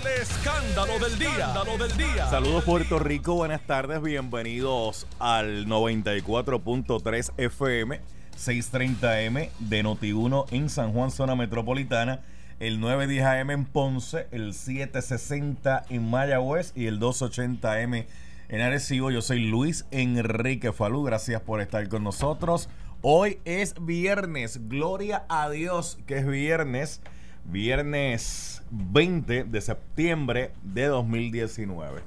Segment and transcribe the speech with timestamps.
[0.00, 1.30] El escándalo del día.
[1.30, 2.26] Escándalo del día.
[2.30, 8.00] Saludos Puerto Rico, buenas tardes, bienvenidos al 94.3 FM,
[8.38, 12.20] 630M de Noti1 en San Juan, zona metropolitana,
[12.60, 18.06] el 910 AM en Ponce, el 760 en Mayagüez y el 280M
[18.48, 19.10] en Arecibo.
[19.10, 22.68] Yo soy Luis Enrique Falú, gracias por estar con nosotros.
[23.02, 27.02] Hoy es viernes, gloria a Dios que es viernes,
[27.50, 32.00] viernes 20 de septiembre de 2019.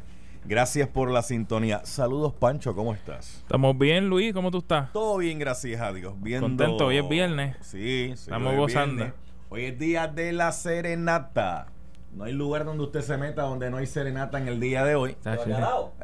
[0.45, 1.81] Gracias por la sintonía.
[1.85, 3.37] Saludos Pancho, ¿cómo estás?
[3.39, 4.91] Estamos bien, Luis, ¿cómo tú estás?
[4.93, 6.13] Todo bien, gracias a Dios.
[6.17, 6.47] Viendo...
[6.47, 7.55] Contento, hoy es viernes.
[7.61, 8.95] Sí, sí Estamos hoy gozando.
[8.95, 9.13] viernes.
[9.49, 11.67] Hoy es día de la serenata.
[12.13, 14.95] No hay lugar donde usted se meta donde no hay serenata en el día de
[14.95, 15.15] hoy.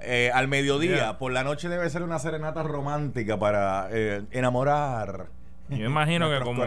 [0.02, 1.18] Eh, al mediodía, Yeah.
[1.18, 5.28] por la noche debe ser una serenata romántica para eh, enamorar.
[5.70, 6.64] Yo imagino que como,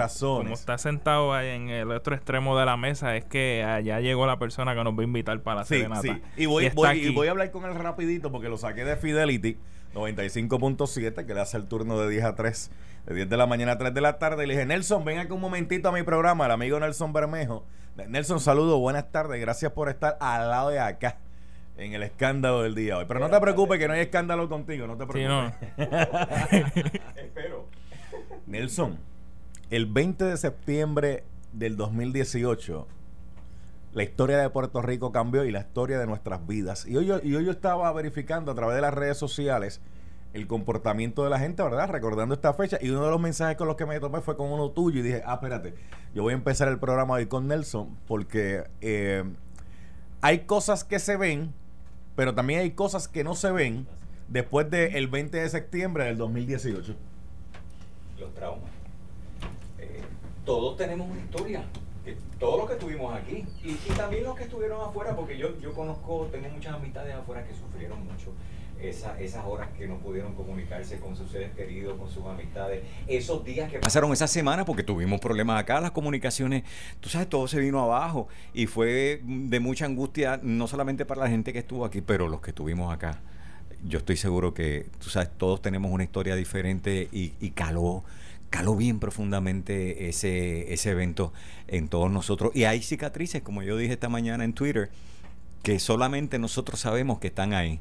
[0.55, 4.39] está sentado ahí en el otro extremo de la mesa, es que allá llegó la
[4.39, 6.03] persona que nos va a invitar para la Sí, serenata.
[6.03, 6.23] sí.
[6.37, 7.07] Y voy, voy, aquí.
[7.09, 9.57] y voy a hablar con él rapidito porque lo saqué de Fidelity
[9.95, 12.71] 95.7, que le hace el turno de 10 a 3,
[13.07, 14.45] de 10 de la mañana a 3 de la tarde.
[14.45, 17.65] Y le dije, Nelson, ven acá un momentito a mi programa, el amigo Nelson Bermejo.
[18.09, 21.19] Nelson, saludo, buenas tardes, gracias por estar al lado de acá.
[21.77, 23.07] En el escándalo del día hoy.
[23.09, 25.55] Pero no te preocupes que no hay escándalo contigo, no te Sí, preocupes.
[25.79, 25.85] no.
[27.17, 27.67] Espero.
[28.47, 28.99] Nelson,
[29.71, 32.87] el 20 de septiembre del 2018,
[33.93, 36.87] la historia de Puerto Rico cambió y la historia de nuestras vidas.
[36.87, 39.81] Y hoy yo, y hoy yo estaba verificando a través de las redes sociales
[40.33, 41.91] el comportamiento de la gente, ¿verdad?
[41.91, 42.79] Recordando esta fecha.
[42.81, 45.03] Y uno de los mensajes con los que me topé fue con uno tuyo y
[45.03, 45.75] dije, ah, espérate,
[46.15, 49.25] yo voy a empezar el programa hoy con Nelson porque eh,
[50.23, 51.53] hay cosas que se ven,
[52.17, 53.87] pero también hay cosas que no se ven
[54.29, 56.97] después del 20 de septiembre del 2018.
[58.23, 58.71] Los traumas.
[59.79, 60.01] Eh,
[60.45, 61.65] todos tenemos una historia.
[62.39, 66.29] todos los que estuvimos aquí y, también los que estuvieron afuera, porque yo, yo conozco,
[66.33, 68.33] tengo muchas amistades afuera que sufrieron mucho.
[68.81, 73.45] Esa, esas horas que no pudieron comunicarse con sus seres queridos, con sus amistades, esos
[73.45, 76.65] días que pasaron esa semana porque tuvimos problemas acá, las comunicaciones,
[76.99, 81.29] tú sabes, todo se vino abajo y fue de mucha angustia, no solamente para la
[81.29, 83.21] gente que estuvo aquí, pero los que estuvimos acá
[83.85, 88.05] yo estoy seguro que, tú sabes, todos tenemos una historia diferente y, y caló,
[88.51, 91.33] caló bien profundamente ese, ese evento
[91.69, 92.53] en todos nosotros.
[92.55, 94.91] Y hay cicatrices, como yo dije esta mañana en Twitter,
[95.63, 97.81] que solamente nosotros sabemos que están ahí.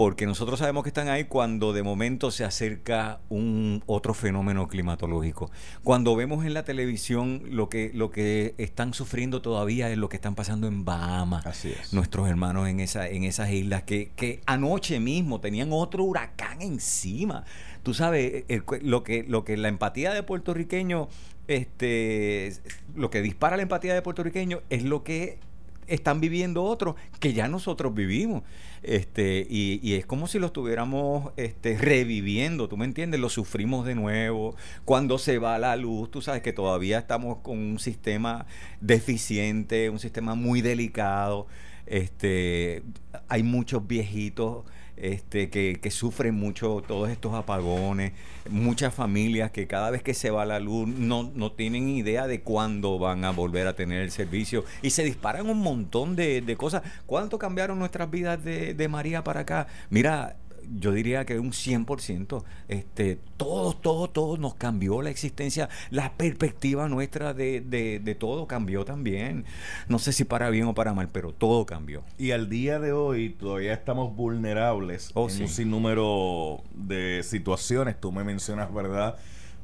[0.00, 5.50] Porque nosotros sabemos que están ahí cuando de momento se acerca un otro fenómeno climatológico.
[5.84, 10.16] Cuando vemos en la televisión lo que, lo que están sufriendo todavía es lo que
[10.16, 11.92] están pasando en Bahamas Así es.
[11.92, 17.44] nuestros hermanos en, esa, en esas islas que, que anoche mismo tenían otro huracán encima.
[17.82, 21.08] Tú sabes, el cu- lo, que, lo que la empatía de puertorriqueño,
[21.46, 22.54] este,
[22.96, 25.38] lo que dispara la empatía de puertorriqueño es lo que
[25.86, 28.42] están viviendo otros que ya nosotros vivimos.
[28.82, 33.20] Este, y, y es como si lo estuviéramos este, reviviendo, ¿tú me entiendes?
[33.20, 34.56] Lo sufrimos de nuevo.
[34.84, 38.46] Cuando se va la luz, tú sabes que todavía estamos con un sistema
[38.80, 41.46] deficiente, un sistema muy delicado.
[41.86, 42.82] Este,
[43.28, 44.64] hay muchos viejitos
[45.00, 48.12] este, que, que sufren mucho todos estos apagones,
[48.48, 52.40] muchas familias que cada vez que se va la luz no, no tienen idea de
[52.40, 56.56] cuándo van a volver a tener el servicio y se disparan un montón de, de
[56.56, 56.82] cosas.
[57.06, 59.66] ¿Cuánto cambiaron nuestras vidas de, de María para acá?
[59.90, 60.36] Mira,
[60.78, 66.88] yo diría que un 100%, este, todo, todo, todo nos cambió la existencia, la perspectiva
[66.88, 69.44] nuestra de, de, de todo cambió también.
[69.88, 72.02] No sé si para bien o para mal, pero todo cambió.
[72.18, 75.42] Y al día de hoy todavía estamos vulnerables Oh, en sí.
[75.42, 78.00] un sinnúmero de situaciones.
[78.00, 79.16] Tú me mencionas, ¿verdad?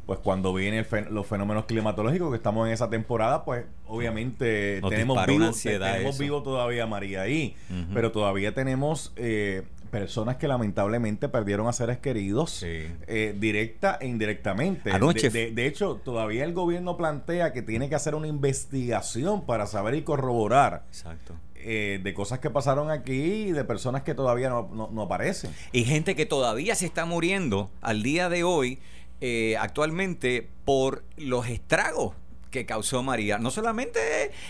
[0.06, 4.91] Pues cuando vienen fen- los fenómenos climatológicos que estamos en esa temporada, pues obviamente Nos
[4.91, 6.22] tenemos, vivo, tenemos eso.
[6.22, 7.56] vivo todavía a María ahí,
[7.93, 9.65] pero todavía tenemos eh,
[10.01, 12.87] personas que lamentablemente perdieron a seres queridos Sí.
[13.07, 14.91] eh, directa e indirectamente.
[14.93, 19.45] Anoche- De, de- de hecho, todavía el gobierno plantea que tiene que hacer una investigación
[19.47, 21.34] para saber y corroborar Exacto.
[21.57, 23.13] eh, de cosas que pasaron aquí
[23.48, 25.51] y de personas que todavía no, no- no aparecen.
[25.72, 28.78] Y gente que todavía se está muriendo al día de hoy,
[29.21, 32.15] eh, actualmente, por los estragos
[32.51, 33.39] que causó María.
[33.39, 33.98] No solamente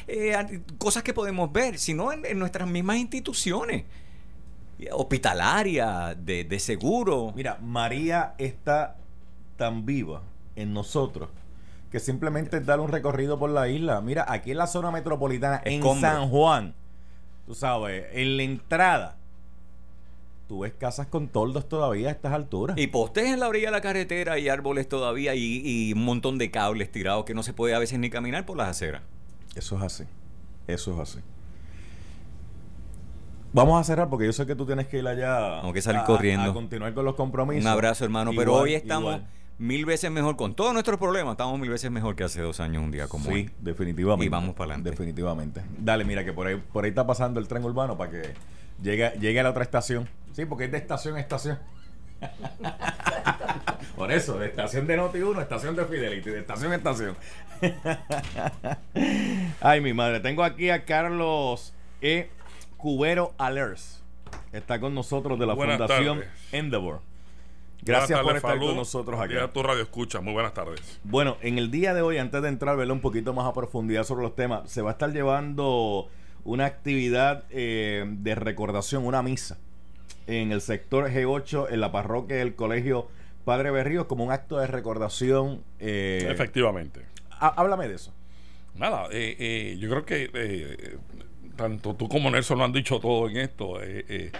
[0.07, 3.85] eh, cosas que podemos ver, sino en, en nuestras mismas instituciones
[4.93, 7.33] hospitalarias, de, de seguro.
[7.35, 8.97] Mira, María está
[9.57, 10.23] tan viva
[10.55, 11.31] en nosotros
[11.91, 14.01] que simplemente es dar un recorrido por la isla.
[14.01, 15.83] Mira, aquí en la zona metropolitana, en.
[16.01, 16.75] San Juan,
[17.47, 19.17] tú sabes, en la entrada,
[20.49, 22.77] tú ves casas con toldos todavía a estas alturas.
[22.77, 26.39] Y postes en la orilla de la carretera y árboles todavía y, y un montón
[26.39, 29.03] de cables tirados que no se puede a veces ni caminar por las aceras.
[29.55, 30.05] Eso es así.
[30.67, 31.21] Eso es así.
[33.57, 35.61] Vamos a cerrar porque yo sé que tú tienes que ir allá.
[35.61, 36.51] Tengo que salir a- corriendo.
[36.51, 37.65] A, continuar con los compromisos.
[37.65, 38.33] Un abrazo, hermano.
[38.37, 39.27] Pero hoy estamos igual.
[39.59, 40.37] mil veces mejor.
[40.37, 43.25] Con todos nuestros problemas, estamos mil veces mejor que hace dos años, un día como
[43.25, 43.51] Sí, hoy.
[43.61, 44.27] definitivamente.
[44.27, 44.91] Y vamos para adelante.
[44.91, 45.63] Definitivamente.
[45.79, 48.35] Dale, mira que por ahí, por ahí está pasando el tren urbano para que
[48.83, 50.07] llegue, llegue a la otra estación.
[50.33, 51.59] Sí, porque es de estación a estación.
[53.97, 57.17] por eso, de estación de Noti 1, estación de Fidelity, de estación a estación.
[59.61, 60.21] Ay, mi madre.
[60.21, 61.73] Tengo aquí a Carlos
[62.03, 62.29] E.
[62.91, 64.01] Cubero Alers.
[64.53, 66.33] Está con nosotros de la Buenas Fundación tardes.
[66.53, 67.01] Endeavor.
[67.83, 68.67] Gracias por estar Falú.
[68.69, 70.21] con nosotros Aquí tu radio escucha.
[70.21, 71.01] Muy buenas tardes.
[71.03, 74.05] Bueno, en el día de hoy, antes de entrar, verlo un poquito más a profundidad
[74.05, 76.09] sobre los temas, se va a estar llevando
[76.45, 79.59] una actividad eh, de recordación, una misa,
[80.29, 83.09] en el sector G8, en la parroquia del Colegio
[83.45, 85.61] Padre Berríos, como un acto de recordación.
[85.81, 87.01] eh, Efectivamente.
[87.33, 88.13] há- háblame de eso.
[88.77, 90.99] Nada, eh, eh, yo creo que eh,
[91.57, 93.83] tanto tú como Nelson lo han dicho todo en esto.
[93.83, 94.33] eh, eh,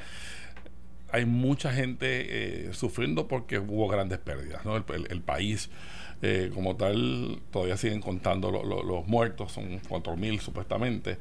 [1.11, 4.65] hay mucha gente eh, sufriendo porque hubo grandes pérdidas.
[4.65, 4.77] ¿no?
[4.77, 4.85] El,
[5.23, 5.71] país,
[6.53, 11.19] como tal, todavía siguen contando lo- lo- los muertos, son 4.000 supuestamente,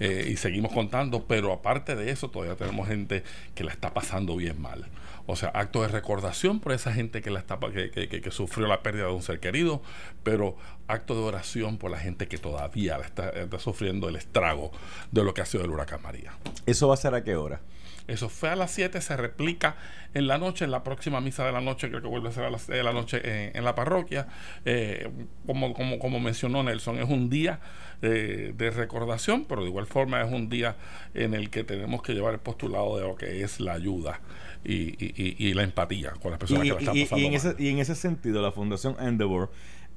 [0.00, 3.22] y seguimos contando, pero aparte de eso, todavía tenemos gente
[3.54, 4.86] que la está pasando bien mal.
[5.30, 8.66] O sea, acto de recordación por esa gente que, la está, que, que- que- sufrió
[8.66, 9.82] la pérdida de un ser querido,
[10.22, 14.72] pero acto de oración por la gente que todavía la está, está sufriendo el estrago
[15.12, 16.32] de lo que ha sido el huracán María.
[16.64, 17.60] ¿Eso va a ser a qué hora?
[18.06, 19.76] Eso fue a las 7, se replica
[20.14, 22.44] en la noche, en la próxima misa de la noche, creo que vuelve a ser
[22.44, 23.20] a las 6 de la noche
[23.50, 24.28] en, en la parroquia.
[24.64, 25.10] Eh,
[25.44, 27.60] como, como, como mencionó Nelson, es un día
[28.00, 30.76] eh, de recordación, pero de igual forma es un día
[31.12, 34.20] en el que tenemos que llevar el postulado de lo que es la ayuda
[34.64, 34.74] y,
[35.04, 37.54] y- y- la empatía con las personas que la están y- y pasando en ese,
[37.58, 39.50] y en ese sentido, la Fundación Endeavor,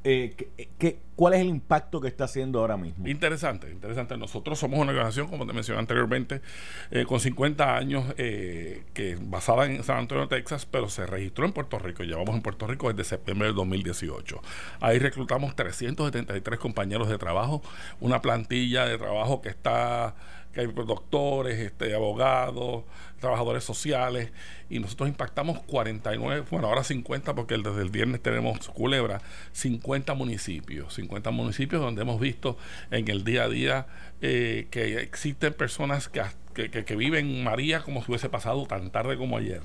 [0.04, 3.08] eh, ¿qué- qué- cuál es el impacto que está haciendo ahora mismo?
[3.08, 4.18] Interesante, interesante.
[4.18, 6.42] Nosotros somos una organización, como te mencioné anteriormente,
[6.90, 11.54] eh, con 50 años, eh, que basada en San Antonio, Texas, pero se registró en
[11.54, 12.02] Puerto Rico.
[12.02, 14.42] Llevamos en Puerto Rico desde septiembre del 2018.
[14.80, 17.62] Ahí reclutamos 373 compañeros de trabajo,
[18.00, 20.16] una plantilla de trabajo que está
[20.54, 22.84] que hay doctores, este, abogados,
[23.20, 24.32] trabajadores sociales,
[24.70, 29.22] y nosotros impactamos 49, bueno, ahora 50, porque desde el viernes tenemos Culebra,
[29.54, 32.58] 50 municipios, 50 municipios donde hemos visto
[32.90, 33.88] en el día a día
[34.22, 39.18] eh, que existen personas que, que, que- viven María como si hubiese pasado tan tarde
[39.18, 39.62] como ayer.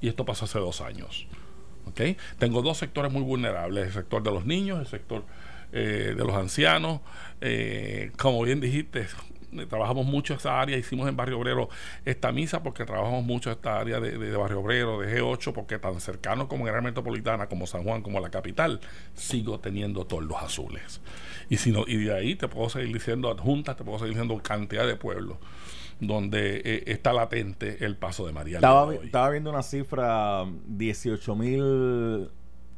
[0.00, 1.26] Y esto pasó hace dos años.
[1.86, 2.00] ¿ok?
[2.38, 5.24] Tengo dos sectores muy vulnerables, el sector de los niños, el sector
[5.72, 7.00] eh, de los ancianos.
[7.40, 9.06] Eh, como bien dijiste,
[9.68, 11.68] trabajamos mucho esa área, hicimos en Barrio Obrero
[12.04, 15.78] esta misa porque trabajamos mucho esta área de, de- de Barrio Obrero, de G8, porque
[15.78, 18.80] tan cercano como en área metropolitana, como San Juan, como la capital,
[19.14, 21.00] sigo teniendo toldos azules.
[21.48, 24.36] Y, si no, y de ahí te puedo seguir diciendo adjuntas, te puedo seguir diciendo
[24.42, 25.38] cantidad de pueblos
[26.00, 28.56] donde eh, está latente el paso de María.
[28.56, 32.28] Estaba, de estaba viendo una cifra, 18 mil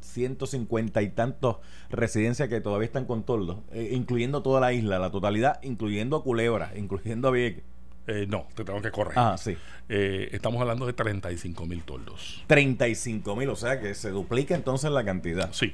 [0.07, 1.57] 150 y tantos
[1.89, 6.71] residencias que todavía están con toldos, eh, incluyendo toda la isla, la totalidad, incluyendo Culebra,
[6.75, 7.63] incluyendo Vieques.
[8.07, 9.19] Eh, no, te tengo que corregir.
[9.19, 9.57] Ah, sí.
[9.89, 12.43] Eh, estamos hablando de 35 mil toldos.
[12.47, 15.51] 35 mil, o sea que se duplica entonces la cantidad.
[15.51, 15.73] Sí.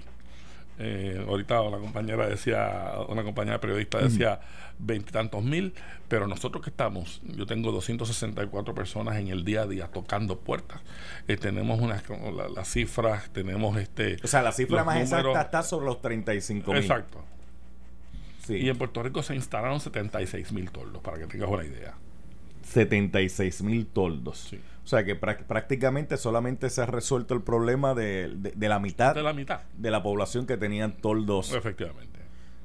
[0.79, 4.39] Eh, ahorita una compañera decía, una compañera periodista decía
[4.79, 5.73] veintitantos mil,
[6.07, 10.81] pero nosotros que estamos, yo tengo 264 personas en el día a día tocando puertas.
[11.27, 14.17] Eh, tenemos unas la- las cifras, tenemos este.
[14.23, 16.81] O sea, la cifra más números- exacta está sobre los 35 mil.
[16.81, 17.23] Exacto.
[18.47, 18.55] Sí.
[18.55, 21.93] Y en Puerto Rico se instalaron 76 mil toldos, para que tengas una idea.
[22.63, 24.39] 76 mil toldos.
[24.49, 24.59] Sí.
[24.83, 28.79] O sea que prá- prácticamente solamente se ha resuelto el problema de, de- de la
[28.79, 31.53] mitad De la mitad, de la población que tenían toldos.
[31.53, 32.19] efectivamente.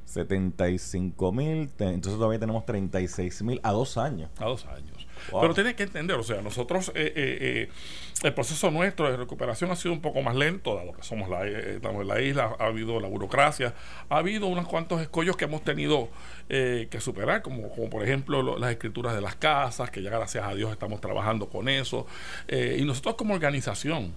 [0.05, 4.31] 75 mil, entonces todavía tenemos 36 mil a dos años.
[4.39, 4.98] A dos años.
[5.31, 5.41] Wow.
[5.43, 7.69] Pero tienes que entender, o sea, nosotros, eh, eh, eh,
[8.23, 11.47] el proceso nuestro de recuperación ha sido un poco más lento, dado que somos la,
[11.47, 13.75] eh, estamos en la isla, ha habido la burocracia,
[14.09, 16.09] ha habido unos cuantos escollos que hemos tenido
[16.49, 20.11] eh, que superar, como, como por ejemplo lo- las escrituras de las casas, que ya
[20.11, 22.07] gracias a Dios estamos trabajando con eso.
[22.49, 24.15] Y nosotros como organización,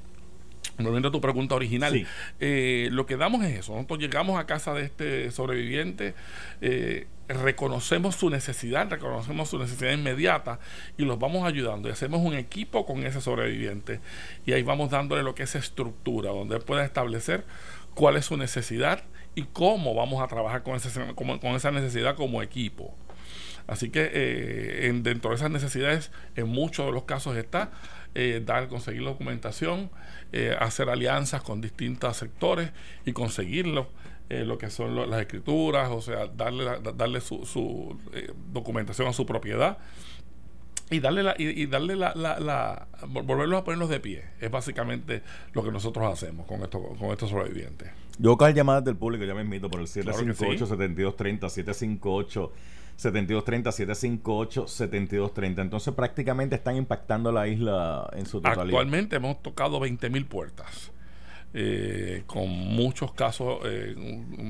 [0.77, 2.05] Volviendo a tu pregunta original, Sí.
[2.39, 3.73] eh, lo que damos es eso.
[3.75, 6.13] Nosotros llegamos a casa de este sobreviviente,
[6.61, 10.59] eh, reconocemos su necesidad, reconocemos su necesidad inmediata
[10.97, 11.89] y los vamos ayudando.
[11.89, 13.99] Y hacemos un equipo con ese sobreviviente
[14.45, 17.45] y ahí vamos dándole lo que es estructura, donde él pueda establecer
[17.93, 19.03] cuál es su necesidad
[19.35, 22.95] y cómo vamos a trabajar con, ese, con esa necesidad como equipo.
[23.67, 27.71] Así que eh, en- dentro de esas necesidades, en muchos de los casos está
[28.15, 29.89] eh, dar, conseguir documentación,
[30.33, 32.71] eh, hacer alianzas con distintos sectores
[33.05, 33.87] y conseguirlo.
[34.33, 38.31] Eh, lo que son lo- las escrituras, o sea, darle, la- darle su, su, eh,
[38.53, 39.77] documentación a su propiedad
[40.89, 44.23] y darle la, y, darle la, la, volverlos a ponerlos de pie.
[44.41, 45.21] Es básicamente
[45.53, 47.89] lo que nosotros hacemos con estos con estos sobrevivientes.
[48.19, 52.51] Yo con llamadas del público ya me invito por el 758 7230 758
[52.97, 58.63] 7230 758 7230 entonces prácticamente están impactando la isla en su totalidad.
[58.65, 60.91] Actualmente hemos tocado 20.000 puertas
[61.53, 63.95] eh, con muchos casos eh,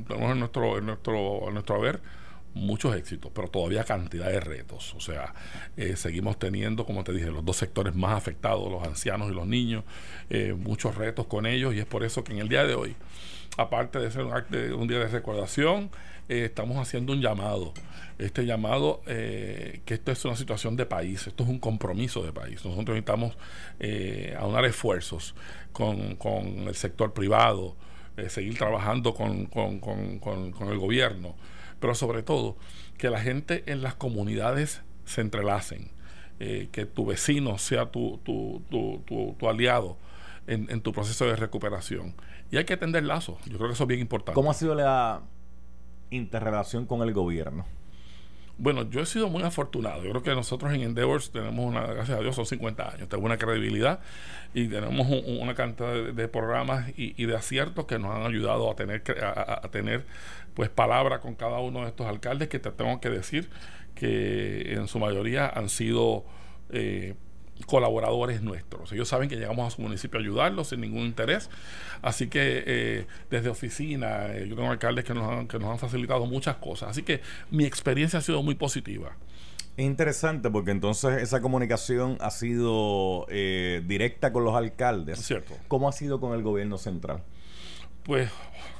[0.07, 2.01] tenemos en nuestro en nuestro en nuestro haber
[2.53, 4.93] muchos éxitos, pero todavía cantidad de retos.
[4.95, 5.33] O sea,
[5.77, 9.47] eh, seguimos teniendo, como te dije, los dos sectores más afectados, los ancianos y los
[9.47, 9.83] niños,
[10.29, 12.95] eh, muchos retos con ellos y es por eso que en el día de hoy,
[13.57, 15.89] aparte de ser un, día de recordación,
[16.29, 17.73] eh, estamos haciendo un llamado.
[18.17, 22.63] Este llamado, que esto es una situación de país, esto es un compromiso de país.
[22.63, 23.35] Nosotros necesitamos
[24.37, 25.33] aunar esfuerzos
[25.73, 26.17] con,
[26.67, 27.75] el sector privado,
[28.27, 29.49] seguir trabajando con,
[30.69, 31.35] el gobierno
[31.81, 32.55] pero sobre todo
[32.97, 35.89] que la gente en las comunidades se entrelacen,
[36.39, 39.97] eh, que tu vecino sea tu, tu, tu, aliado
[40.47, 42.13] en, tu proceso de recuperación.
[42.51, 44.35] Y hay que tender lazos, yo creo que eso es bien importante.
[44.35, 45.21] ¿Cómo ha sido la
[46.09, 47.65] interrelación con el gobierno?
[48.57, 50.03] Bueno, yo he sido muy afortunado.
[50.03, 53.25] Yo creo que nosotros en Endeavors tenemos una, gracias a Dios, son 50 años, tenemos
[53.25, 54.01] una credibilidad
[54.53, 59.01] y tenemos una cantidad de, programas y, de aciertos que nos han ayudado a tener,
[59.23, 60.05] a, tener
[60.53, 63.49] pues palabra con cada uno de estos alcaldes que te tengo que decir
[63.95, 66.25] que en su mayoría han sido
[66.69, 67.15] eh,
[67.65, 68.91] colaboradores nuestros.
[68.91, 71.49] Ellos saben que llegamos a su municipio a ayudarlos sin ningún interés.
[72.01, 75.79] Así que eh, desde oficina, eh, yo tengo alcaldes que nos, han, que nos han
[75.79, 76.89] facilitado muchas cosas.
[76.89, 79.15] Así que mi experiencia ha sido muy positiva.
[79.77, 85.19] Es interesante porque entonces esa comunicación ha sido eh, directa con los alcaldes.
[85.19, 85.55] Cierto.
[85.67, 87.23] ¿Cómo ha sido con el gobierno central?
[88.03, 88.29] Pues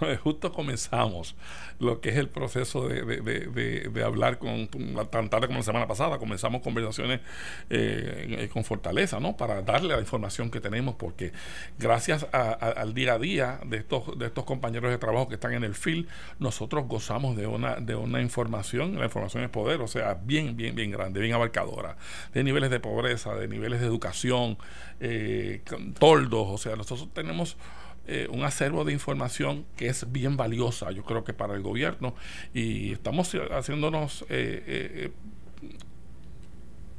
[0.23, 1.35] justo comenzamos
[1.79, 4.67] lo que es el proceso de, de, hablar con,
[5.09, 6.17] tan tarde como la semana pasada.
[6.17, 7.21] Comenzamos conversaciones
[7.69, 9.35] eh, con Fortaleza, ¿no?
[9.35, 11.31] Para darle la información que tenemos, porque
[11.79, 15.63] gracias al día a día de estos, de estos compañeros de trabajo que están en
[15.63, 16.07] el field,
[16.39, 20.75] nosotros gozamos de una, de una información, la información es poder, o sea, bien, bien,
[20.75, 21.97] bien grande, bien abarcadora,
[22.33, 24.57] de niveles de pobreza, de niveles de educación,
[24.99, 25.61] eh,
[25.97, 27.57] toldos, o sea, nosotros tenemos
[28.07, 32.15] eh, un acervo de información que es bien valiosa, yo creo que para el gobierno,
[32.53, 35.11] y estamos haciéndonos eh,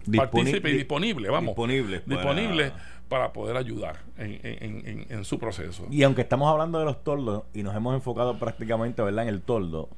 [0.06, 2.16] disponible, y disponible, vamos, disponible para...
[2.16, 2.72] disponible
[3.08, 5.86] para poder ayudar en, su proceso.
[5.90, 9.24] Y aunque estamos hablando de los toldos y nos hemos enfocado prácticamente ¿verdad?
[9.24, 9.90] en el toldo,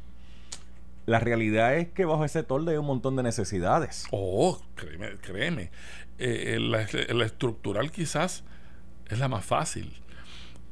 [1.07, 4.07] la realidad es que bajo ese toldo hay un montón de necesidades.
[4.11, 5.71] Oh, créeme, créeme.
[6.19, 8.43] Eh, la estructural quizás
[9.09, 9.93] es la más fácil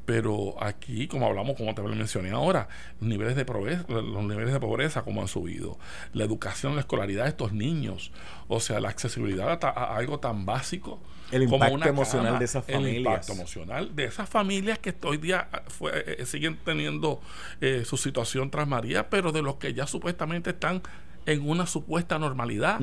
[0.04, 2.68] pero aquí, como hablamos, como te mencioné ahora,
[3.00, 5.78] los niveles de pobreza, los niveles de pobreza como han subido,
[6.12, 8.11] la educación, la escolaridad de estos niños,
[8.49, 11.00] o sea, la accesibilidad a, algo tan básico.
[11.30, 12.90] El impacto emocional de esas familias.
[12.90, 17.21] El impacto emocional de esas familias que hoy día ah, eh, eh, siguen teniendo
[17.61, 20.82] eh, su situación tras María, pero de los que ya supuestamente están
[21.25, 22.80] en una supuesta normalidad.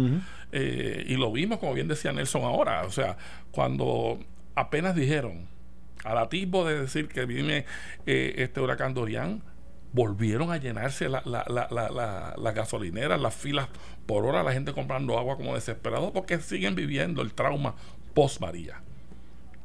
[0.54, 3.18] y lo vimos, como bien decía Nelson ahora, o sea,
[3.52, 4.20] cuando
[4.56, 5.59] apenas dijeron
[6.03, 7.65] al atisbo de decir que viene
[8.06, 9.44] eh, este huracán Dorian,
[9.91, 13.68] volvieron a llenarse las la, la, gasolineras, las filas
[14.06, 17.75] por hora, la gente comprando agua como desesperado porque siguen viviendo el trauma
[18.13, 18.82] post María.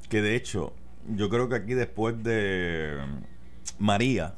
[0.08, 0.74] Que de hecho,
[1.08, 2.98] yo creo que aquí después de
[3.78, 4.34] María,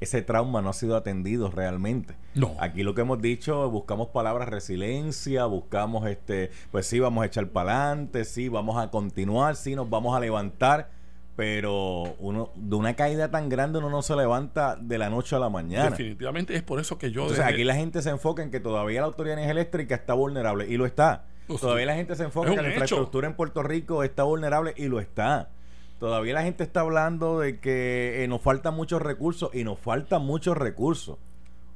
[0.00, 2.14] ese trauma no ha sido atendido realmente.
[2.34, 2.56] No.
[2.58, 7.48] Aquí lo que hemos dicho, buscamos palabras resiliencia, buscamos este, pues sí, vamos a echar
[7.48, 10.90] para adelante, sí, vamos a continuar, sí, nos vamos a levantar
[11.36, 15.38] pero uno de una caída tan grande uno no se levanta de la noche a
[15.38, 15.90] la mañana.
[15.90, 17.22] Definitivamente es por eso que yo...
[17.22, 20.76] Entonces aquí la gente se enfoca en que todavía la autoridad eléctrica está vulnerable y
[20.76, 21.24] lo está.
[21.60, 24.86] todavía la gente se enfoca en que la infraestructura en Puerto Rico está vulnerable y
[24.86, 25.50] lo está.
[25.98, 30.22] Todavía la gente está hablando de que eh, nos faltan muchos recursos y nos faltan
[30.22, 31.18] muchos recursos.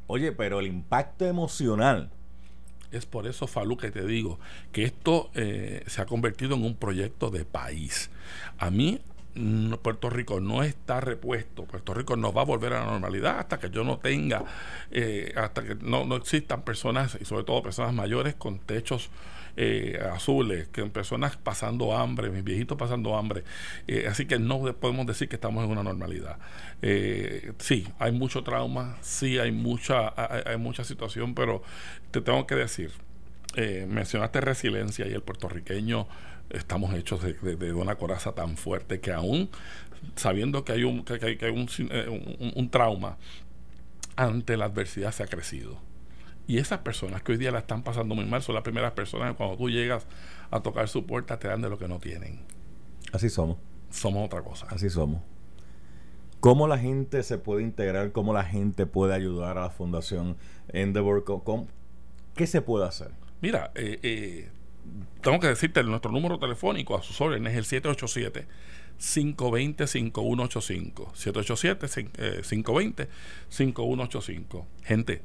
[0.07, 2.11] Oye, pero el impacto emocional
[2.91, 4.39] es por eso, Falú, que te digo
[4.73, 8.11] que esto eh, se ha convertido en un proyecto de país.
[8.59, 9.01] A mí,
[9.83, 13.59] Puerto Rico no está repuesto, Puerto Rico no va a volver a la normalidad hasta
[13.59, 14.45] que yo no tenga,
[14.91, 19.11] eh, hasta que no, existan personas, y sobre todo personas mayores con techos
[19.57, 23.45] eh, azules, que personas pasando hambre, mis viejitos pasando hambre.
[23.87, 26.39] Eh, así que no podemos decir que estamos en una normalidad.
[27.59, 30.15] sí, hay mucho trauma, sí hay mucha,
[30.49, 31.63] hay mucha situación, pero
[32.11, 32.91] te tengo que decir,
[33.89, 36.09] mencionaste resiliencia y el puertorriqueño
[36.51, 39.51] estamos hechos de, una coraza tan fuerte que aún
[40.17, 43.19] sabiendo que hay un, que, hay, eh, un, un, trauma
[44.17, 45.79] ante la adversidad se ha crecido
[46.47, 49.33] Y esas personas que hoy día la están pasando muy mal son las primeras personas
[49.33, 50.07] que cuando tú llegas
[50.51, 52.41] a tocar su puerta te dan de lo que no tienen.
[53.13, 53.59] Así somos.
[53.91, 54.67] Somos otra cosa.
[54.71, 55.21] Así somos.
[56.41, 58.13] ¿Cómo la gente se puede integrar?
[58.13, 60.37] ¿Cómo la gente puede ayudar a la Fundación
[60.69, 61.25] Endeavor?
[61.25, 61.67] ¿Cómo-
[62.35, 63.11] ¿Qué se puede hacer?
[63.41, 64.49] Mira, eh, eh,
[65.21, 68.47] tengo que decirte, nuestro número telefónico a sus órdenes es el 787
[68.99, 73.09] 520 5185 787 520
[73.49, 75.23] 5185 Gente,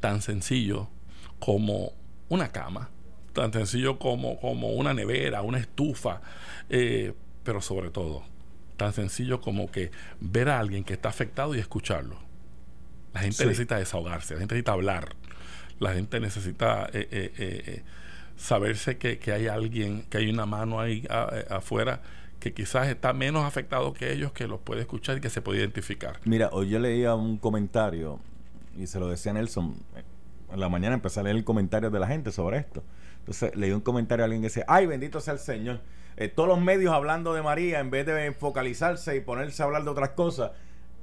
[0.00, 0.88] tan sencillo
[1.38, 1.92] como
[2.28, 2.90] una cama,
[3.32, 6.20] tan sencillo como, como una nevera, una estufa,
[6.70, 7.12] eh,
[7.44, 8.22] pero sobre todo,
[8.76, 9.90] tan sencillo como que
[10.20, 12.16] ver a alguien que está afectado y escucharlo.
[13.12, 13.44] La gente Sí.
[13.44, 15.16] necesita desahogarse, la gente necesita hablar,
[15.80, 17.82] la gente necesita eh, eh, eh, eh,
[18.36, 22.00] saberse que, que hay alguien, que hay una mano ahí a- eh, afuera
[22.40, 25.60] que quizás está menos afectado que ellos, que los puede escuchar y que se puede
[25.60, 26.18] identificar.
[26.24, 28.18] Mira, hoy yo leía un comentario
[28.76, 29.76] y se lo decía a Nelson.
[30.52, 32.82] En la mañana empecé a leer el comentario de la gente sobre esto.
[33.20, 35.80] Entonces leí un comentario de alguien que decía, ay, bendito sea el Señor.
[36.16, 39.84] Eh, todos los medios hablando de María en vez de focalizarse y ponerse a hablar
[39.84, 40.50] de otras cosas.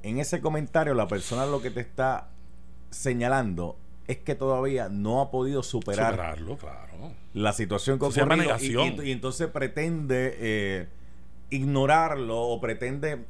[0.02, 2.28] En ese comentario la persona lo que te está
[2.90, 3.76] señalando
[4.10, 7.12] es que todavía no ha podido superar Superarlo, claro.
[7.34, 10.88] la situación que ocurrido y, y- y entonces pretende eh,
[11.50, 13.24] ignorarlo o pretende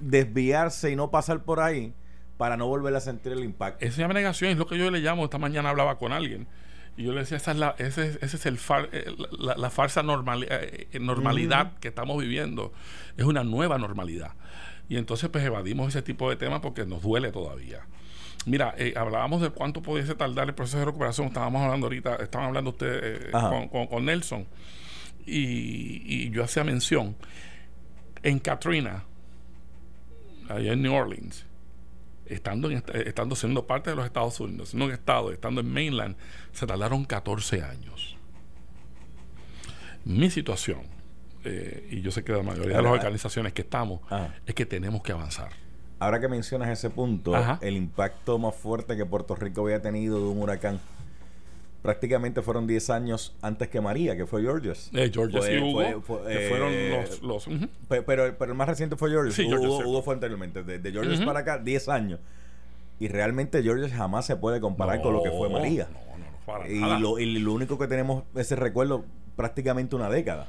[0.00, 1.92] desviarse y no pasar por ahí
[2.36, 3.86] para no volver a sentir el impacto.
[3.86, 5.24] Llama negación, es lo que yo le llamo.
[5.24, 6.46] Esta mañana hablaba con alguien
[6.96, 9.04] y yo le decía, esa es la, ese, es- ese es el far- eh,
[9.38, 12.72] la, la farsa normal, eh, eh, normalidad que estamos viviendo.
[13.16, 14.32] Es una nueva normalidad.
[14.88, 17.86] Y entonces pues evadimos ese tipo de temas porque nos duele todavía.
[18.46, 21.28] Mira, eh, hablábamos de cuánto pudiese tardar el proceso de recuperación.
[21.28, 24.46] Estábamos hablando ahorita, estaban hablando ustedes eh, con, con- con Nelson.
[25.26, 27.16] Y, y yo hacía mención.
[28.22, 29.04] En Katrina,
[30.48, 31.46] allá en New Orleans,
[32.26, 35.72] estando, en, est- estando siendo parte de los Estados Unidos, siendo un estado, estando en
[35.72, 36.16] mainland,
[36.52, 38.16] se tardaron 14 años.
[40.04, 40.82] Mi situación,
[41.44, 44.34] eh, y yo sé que la mayoría de las organizaciones que estamos, Ajá.
[44.44, 45.50] es que tenemos que avanzar.
[45.98, 47.58] Ahora que mencionas ese punto, Ajá.
[47.62, 50.80] el impacto más fuerte que Puerto Rico había tenido de un huracán
[51.82, 54.88] prácticamente fueron 10 años antes que María, que fue Georges.
[54.94, 57.46] Eh, Georgia Fue- sí hubo, fue- fue, que eh, fueron los...
[58.06, 59.34] Pero, pero el más reciente fue Georges.
[59.34, 59.88] Sí, Hugo, Georges, Hugo-.
[59.90, 60.62] Hugo fue anteriormente.
[60.62, 62.20] De, de Georges para acá, 10 años.
[62.98, 65.86] Y realmente Georges jamás se puede comparar con lo que fue María.
[65.92, 66.98] No, no, no, para y, nada.
[66.98, 69.04] lo, y lo único que tenemos ese recuerdo
[69.36, 70.46] prácticamente una década.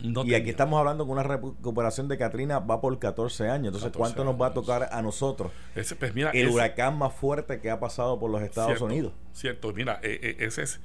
[0.00, 0.38] No y tenía.
[0.38, 3.66] aquí estamos hablando con una recuperación de Katrina va por 14 años.
[3.68, 5.52] Entonces, 14 ¿cuánto nos va a tocar a nosotros?
[5.74, 8.84] Ese, pues, mira, El ese- huracán más fuerte que ha pasado por los Estados Cierto,
[8.86, 9.12] Unidos.
[9.32, 10.80] Cierto, mira, eh, eh, ese es,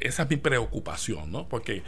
[0.00, 1.48] esa es mi preocupación, ¿no?
[1.48, 1.82] Porque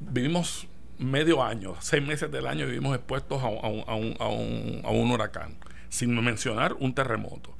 [0.00, 0.66] vivimos
[0.98, 4.28] medio año, seis meses del año vivimos expuestos a, un- a un, a un- a
[4.28, 5.56] un- a un huracán,
[5.88, 7.54] sin mencionar un terremoto.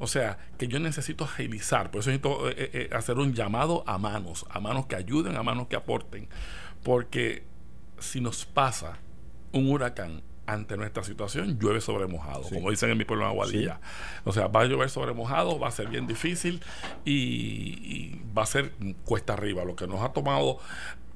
[0.00, 3.98] O sea, que yo necesito agilizar, por eso necesito eh, eh, hacer un llamado a
[3.98, 6.28] manos, a manos que ayuden, a manos que aporten.
[6.82, 7.44] Porque
[7.98, 8.98] si nos pasa
[9.52, 12.54] un huracán ante nuestra situación, llueve sobre mojado, Sí.
[12.54, 13.80] como dicen en mi pueblo en Aguadilla.
[14.24, 16.62] O sea, va a llover sobre mojado, va a ser bien difícil
[17.04, 18.72] y, y va a ser
[19.04, 19.64] cuesta arriba.
[19.64, 20.58] Lo que nos ha tomado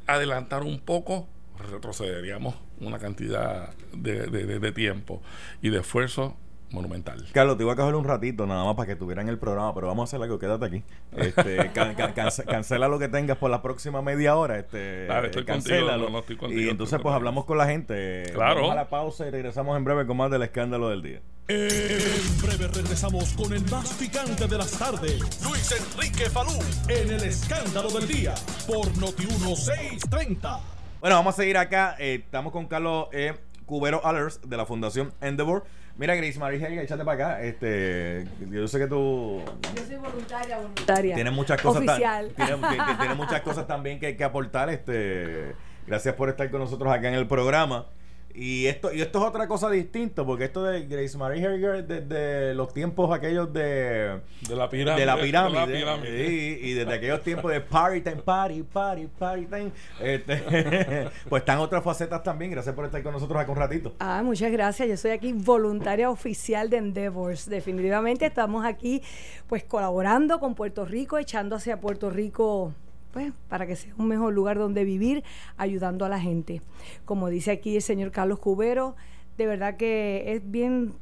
[0.06, 5.22] adelantar un poco, retrocederíamos una cantidad de, de- de- de tiempo
[5.62, 6.36] y de esfuerzo
[6.72, 7.26] monumental.
[7.32, 9.74] Carlos, te iba a coger un ratito nada más para que estuvieran en el programa,
[9.74, 10.82] pero vamos a hacer algo, quédate aquí.
[11.16, 14.58] Este, can- can- cance- cancela lo que tengas por la próxima media hora.
[14.58, 15.86] Este, Dale, estoy cancélalo.
[15.86, 18.24] contigo, no, no, estoy contigo, y estoy entonces pues hablamos con la gente.
[18.34, 18.56] Claro.
[18.62, 21.20] Vamos a la pausa y regresamos en breve con más del escándalo del día.
[21.48, 25.20] En breve regresamos con el más picante de las tardes.
[25.44, 26.52] Luis Enrique Falú.
[26.88, 28.34] En el escándalo del día.
[28.66, 30.60] Por Noti 1630.
[31.00, 31.96] Bueno, vamos a seguir acá.
[31.98, 33.34] Eh, estamos con Carlos eh,
[33.66, 35.64] Cubero Allers de la Fundación Endeavor.
[35.96, 37.42] Mira, Grace Marie Helga, échate para acá.
[37.42, 39.42] Este, yo sé que tú
[39.76, 41.14] Yo soy voluntaria, voluntaria.
[41.14, 42.32] tienes muchas cosas tan- Oficial.
[42.34, 44.70] tienes, que- que tienes muchas cosas también que, que aportar.
[44.70, 45.54] Este,
[45.86, 47.86] gracias por estar con nosotros acá en el programa.
[48.34, 52.54] Y esto, y esto es otra cosa distinta, porque esto de Grace Marie Helger desde
[52.54, 55.00] los tiempos aquellos de, De la pirámide.
[55.00, 56.26] de la pirámide, de la pirámide.
[56.26, 61.58] sí, y desde aquellos tiempos de party time, party, party, party time, este, pues están
[61.58, 62.50] otras facetas también.
[62.52, 63.94] Gracias por estar con nosotros acá un ratito.
[63.98, 64.88] Ah, muchas gracias.
[64.88, 67.48] Yo soy aquí voluntaria oficial de Endeavors.
[67.48, 69.02] Definitivamente estamos aquí
[69.46, 72.72] pues colaborando con Puerto Rico, echando hacia Puerto Rico
[73.12, 75.22] pues para que sea un mejor lugar donde vivir,
[75.56, 76.62] ayudando a la gente.
[77.04, 78.96] Como dice aquí el señor Carlos Cubero,
[79.38, 80.94] de verdad que es bien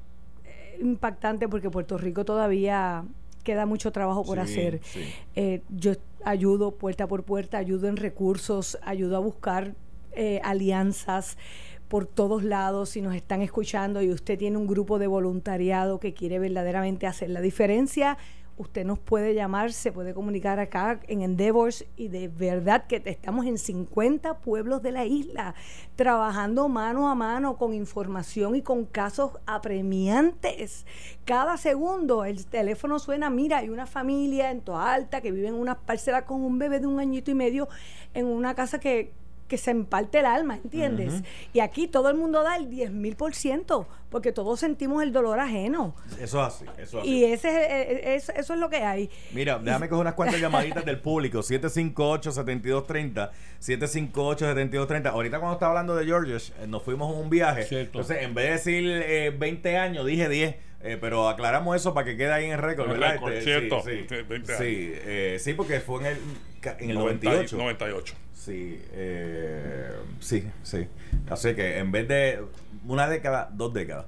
[0.45, 3.05] eh, impactante porque Puerto Rico todavía
[3.45, 4.81] queda mucho trabajo por Sí, hacer.
[4.83, 5.01] sí.
[5.35, 5.93] Eh, yo
[6.25, 9.75] ayudo puerta por puerta, ayudo en recursos, ayudo a buscar
[10.13, 11.39] eh, alianzas
[11.89, 12.91] por todos lados.
[12.91, 17.31] Si nos están escuchando y usted tiene un grupo de voluntariado que quiere verdaderamente hacer
[17.31, 18.19] la diferencia,
[18.61, 23.47] usted nos puede llamar, se puede comunicar acá en Endeavors y de verdad que estamos
[23.47, 25.55] en 50 pueblos de la isla
[25.97, 30.85] trabajando mano a mano con información y con casos apremiantes.
[31.25, 35.55] Cada segundo el teléfono suena, mira, hay una familia en Toa Alta que vive en
[35.55, 37.69] una parcela con un bebé de un añito y medio
[38.13, 39.13] en una casa que
[39.51, 41.25] que se emparte el alma, ¿entiendes?
[41.53, 45.13] Y aquí todo el mundo da el 10 mil por ciento, porque todos sentimos el
[45.13, 45.97] dolor ajeno.
[46.21, 47.09] Eso es así, eso es así.
[47.11, 49.11] Y ese, es, eso es lo que hay.
[49.33, 51.41] Mira, déjame coger unas cuantas llamaditas del público.
[51.41, 53.31] 758-7230.
[53.61, 55.07] 758-7230.
[55.07, 57.67] Ahorita cuando estaba hablando de Georges, eh, nos fuimos en un viaje.
[57.81, 60.55] Entonces, en vez de decir eh, 20 años, dije 10.
[60.83, 63.17] Eh, pero aclaramos eso para que quede ahí en el récord, ¿verdad?
[63.17, 63.83] Este, cierto.
[63.83, 64.17] Sí, sí,
[64.57, 66.19] sí, eh, sí, porque fue en el,
[66.79, 67.57] en el 98.
[67.59, 68.15] 98.
[68.41, 70.89] Sí, eh, sí, sí.
[71.29, 72.43] Así que en vez de
[72.87, 74.07] una década, dos décadas.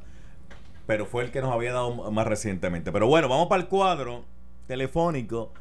[0.87, 2.91] Pero fue el que nos había dado más recientemente.
[2.93, 4.25] Pero bueno, vamos para el cuadro
[4.67, 5.53] telefónico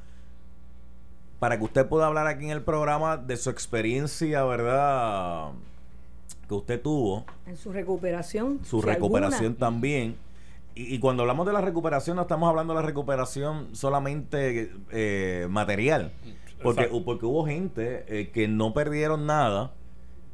[1.39, 5.49] para que usted pueda hablar aquí en el programa de su experiencia, ¿verdad?
[6.47, 7.25] Que usted tuvo.
[7.47, 8.61] En su recuperación.
[8.63, 10.15] Su recuperación también.
[10.75, 16.13] Y, cuando hablamos de la recuperación, no estamos hablando de la recuperación solamente eh, material.
[16.63, 19.73] Porque, porque hubo gente eh, que no perdieron nada,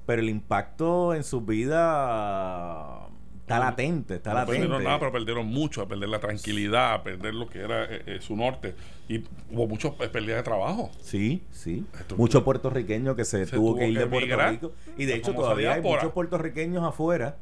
[0.05, 3.07] pero el impacto en su vida
[3.41, 4.59] está latente, está no latente.
[4.59, 8.03] perdieron nada, pero perdieron mucho, a perder la tranquilidad, a perder lo que era eh,
[8.05, 8.75] eh, su norte.
[9.07, 10.91] Y hubo muchas pérdidas de trabajo.
[11.01, 11.85] Sí, sí.
[12.17, 14.71] Muchos puertorriqueños que se, tuvo, que ir de Puerto Rico.
[14.97, 17.37] Y de hecho todavía hay muchos puertorriqueños afuera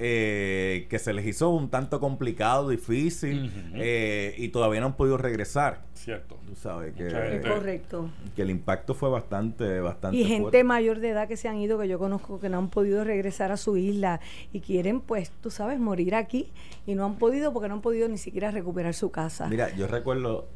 [0.00, 5.16] eh, que se les hizo un tanto complicado, difícil, eh, y todavía no han podido
[5.16, 5.82] regresar.
[5.94, 6.38] Cierto.
[6.46, 8.08] Tú sabes que, Correcto.
[8.36, 11.80] que el impacto fue bastante, bastante Y gente mayor de edad que se han ido,
[11.80, 14.20] que yo conozco, que no han podido regresar a su isla
[14.52, 16.52] y quieren, pues, tú sabes, morir aquí
[16.86, 19.48] y no han podido porque no han podido ni siquiera recuperar su casa.
[19.48, 20.46] Mira, yo recuerdo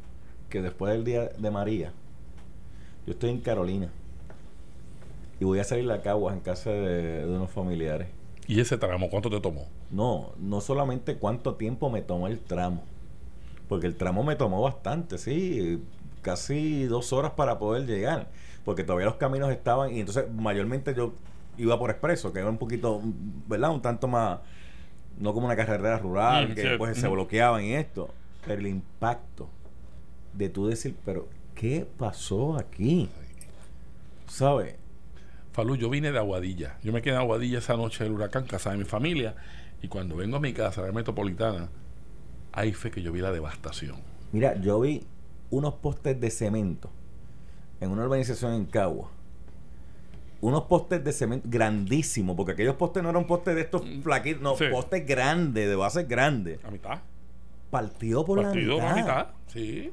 [0.51, 1.93] que después del día de María,
[3.07, 3.91] yo estoy en Carolina
[5.41, 8.07] y voy a salir a Caguas en casa de unos familiares
[8.47, 9.69] ¿Y ese tramo cuánto te tomó?
[9.91, 12.83] No, no solamente cuánto tiempo me tomó el tramo,
[13.69, 15.83] porque el tramo me tomó bastante, sí,
[16.23, 18.29] casi dos horas para poder llegar,
[18.65, 21.13] porque todavía los caminos estaban, y entonces mayormente yo
[21.59, 23.01] iba por expreso, que era un poquito,
[23.47, 23.71] ¿verdad?
[23.71, 24.41] Un tanto más,
[25.19, 28.11] no como una carretera rural, mm, que después se bloqueaban y esto,
[28.47, 29.49] pero el impacto
[30.33, 33.09] de tú decir, pero ¿qué pasó aquí?
[34.27, 34.77] ¿Sabes?
[35.53, 36.79] Falú, yo vine de Aguadilla.
[36.83, 39.35] Yo me quedé en Aguadilla esa noche del huracán, casa de mi familia.
[39.83, 41.69] Y cuando vengo a mi casa, la metropolitana,
[42.53, 43.97] ahí fue que yo vi la devastación.
[44.33, 45.05] Mira, yo vi
[45.51, 46.91] unos postes de cemento
[47.81, 49.11] en una urbanización en Cagua.
[50.41, 54.43] Unos postes de cemento grandísimos, porque aquellos postes no eran postes de estos mm, flaquitos,
[54.43, 56.61] no, postes grandes, de base grande.
[56.65, 57.01] A mitad.
[57.71, 58.73] Partido por la mitad.
[58.73, 59.93] por la mitad, sí.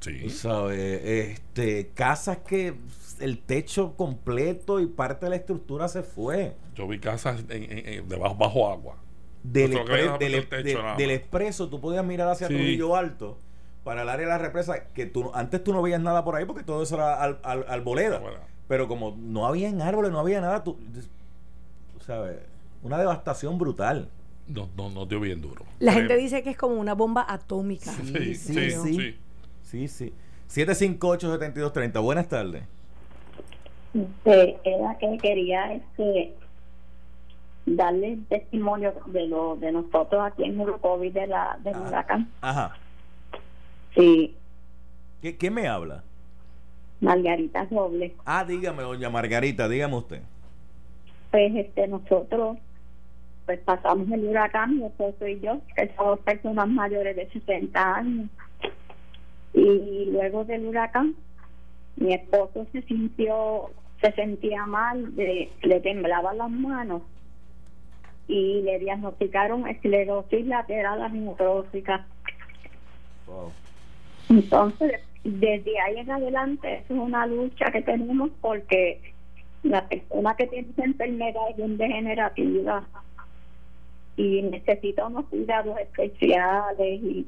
[0.00, 0.30] Sí.
[0.30, 1.00] ¿Sabes?
[1.04, 2.74] Este, casas que
[3.20, 6.54] el techo completo y parte de la estructura se fue.
[6.74, 8.96] Yo vi casas en, debajo bajo agua.
[9.42, 9.78] Del,
[10.18, 13.38] del, expreso, tú podías mirar hacia Trujillo Alto
[13.84, 16.44] para el área de la represa, que tú antes tú no veías nada por ahí
[16.44, 18.20] porque todo eso era al, al, boleda.
[18.66, 20.78] Pero como no había árboles, no había nada, tú,
[22.04, 22.36] sabes,
[22.82, 24.10] una devastación brutal.
[24.46, 25.64] No, no, no dio bien duro.
[25.78, 27.92] La gente dice que es como una bomba atómica.
[27.92, 28.70] Sí, sí, sí.
[28.70, 29.18] Sí, sí.
[29.72, 32.02] 758-7230.
[32.02, 32.64] Buenas tardes.
[34.24, 36.34] Era que quería este
[37.66, 42.30] darle testimonio de lo de nosotros aquí en COVID de la del huracán.
[42.40, 42.76] Ajá.
[43.94, 44.34] Sí.
[45.22, 46.04] ¿Qué, ¿Qué me habla?
[47.00, 48.12] Margarita Robles.
[48.24, 50.22] Ah, dígame, doña Margarita, dígame usted.
[51.30, 52.58] Pues este nosotros
[53.46, 58.28] pues pasamos el huracán, mi esposo y yo, que somos personas mayores de 60 años.
[59.58, 61.14] Y luego del huracán,
[61.96, 67.02] mi esposo se sintió, se sentía mal, le temblaban las manos
[68.28, 72.06] y le diagnosticaron esclerosis lateral amiotrófica.
[74.28, 79.12] Entonces, desde ahí en adelante es una lucha que tenemos porque
[79.62, 82.86] la persona que tiene esa enfermedad es bien degenerativa
[84.16, 87.26] y necesita unos cuidados especiales y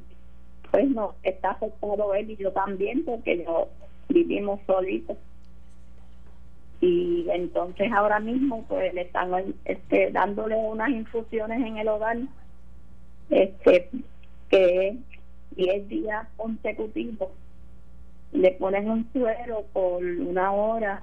[0.70, 3.68] pues no, está afectado él y yo también porque yo
[4.08, 5.16] vivimos solitos.
[6.80, 12.16] Y entonces ahora mismo pues le están este, dándole unas infusiones en el hogar
[13.28, 13.90] este
[14.48, 14.96] que
[15.52, 17.30] 10 días consecutivos
[18.32, 21.02] le ponen un suero por una hora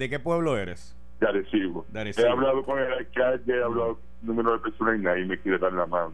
[0.06, 0.96] de- pueblo eres?
[1.20, 1.86] De Arecibo.
[1.94, 5.38] He hablado con el alcalde, he hablado con un número de personas y nadie me
[5.38, 6.12] quiere dar la mano.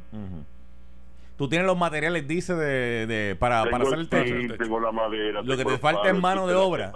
[1.36, 4.34] Tú tienes los materiales, dice, de, de para, hacer el techo.
[4.36, 5.42] zinc, tengo la madera.
[5.42, 6.92] Lo que te falta es mano de obra.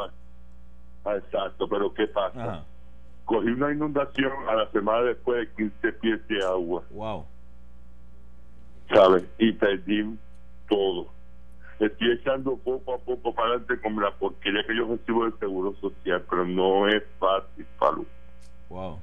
[1.05, 2.43] Ah, Exacto, pero ¿qué pasa?
[2.43, 2.65] Ajá.
[3.25, 7.27] Cogí una inundación a la semana después de 15 pies de agua, Wow.
[8.93, 9.25] ¿sabes?
[9.39, 10.19] Y perdí
[10.69, 11.07] todo.
[11.79, 15.75] Estoy echando poco a poco para adelante con la porquería que yo recibo del Seguro
[15.81, 18.05] Social, pero no es fácil, Pablo.
[18.69, 18.99] Wow.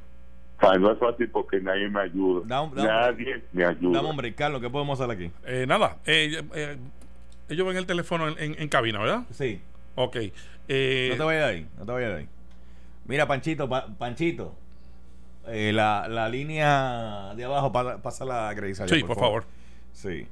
[0.62, 2.41] No es fácil porque nadie me ayuda.
[2.48, 3.98] Da un- da un- nadie me ayuda.
[3.98, 5.32] Dame, hombre, Carlos, ¿qué podemos hacer aquí?
[5.46, 6.78] Eh, nada, eh, eh,
[7.50, 9.24] ellos ven el teléfono en, en- en cabina, ¿verdad?
[9.32, 9.62] Sí.
[9.96, 10.17] Ok.
[10.67, 12.28] Eh, No te vayas de ahí, no te vayas de ahí.
[13.06, 14.54] Mira, Panchito, Pa- Panchito.
[15.48, 19.46] eh, la, la línea de abajo, pa- pasa la allá, sí, por favor.
[19.93, 20.28] Sí.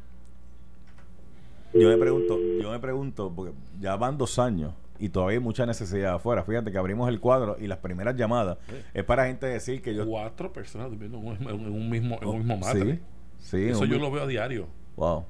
[1.74, 5.66] Yo me pregunto, yo me pregunto, porque ya van dos años y todavía hay mucha
[5.66, 6.44] necesidad afuera.
[6.44, 8.58] Fíjate que abrimos el cuadro y las primeras llamadas
[8.94, 10.06] es para gente decir que yo...
[10.06, 13.00] Cuatro personas durmiendo en un, mismo, en un mismo Sí, matre.
[13.40, 13.70] sí.
[13.70, 14.68] Eso un- yo lo veo a diario.
[14.96, 15.26] Wow.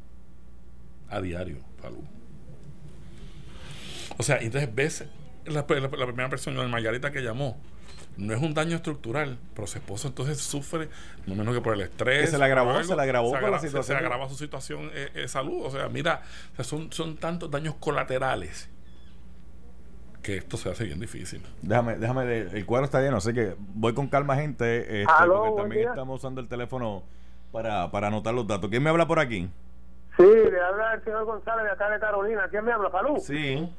[1.09, 2.03] A diario, Falú.
[4.17, 5.05] O sea, entonces ves
[5.45, 7.57] la, la- la primera persona, la Margarita que llamó.
[8.17, 10.87] No es un daño estructural, pero su esposo entonces sufre,
[11.27, 12.21] no menos que por el estrés.
[12.21, 15.09] Que se le agravó, se le agravó la agra- se- Se, agrava su situación eh,
[15.13, 15.65] de salud.
[15.65, 16.21] O sea, mira,
[16.53, 18.69] o sea, son, son tantos daños colaterales
[20.25, 21.41] que esto se hace bien difícil.
[21.61, 25.43] Déjame, déjame, de- el cuadro está lleno, así que voy con calma, gente, este, Aló,
[25.45, 25.89] porque también día.
[25.91, 27.03] estamos usando el teléfono
[27.51, 28.69] para, para anotar los datos.
[28.69, 29.49] ¿Quién me habla por aquí?
[30.17, 32.47] Sí, le habla el señor González de acá de Carolina.
[32.49, 32.89] ¿Quién me habla?
[32.89, 33.17] Falú.
[33.19, 33.69] Sí.